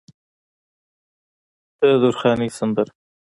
[1.79, 2.91] د درخانۍ سندره